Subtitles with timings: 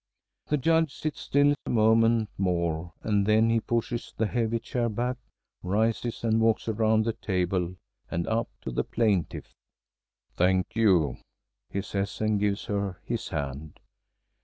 [0.47, 5.17] The Judge sits still a moment more, and then he pushes the heavy chair back,
[5.61, 7.75] rises, and walks around the table
[8.09, 9.53] and up to the plaintiff.
[10.33, 11.17] "Thank you!"
[11.69, 13.79] he says and gives her his hand.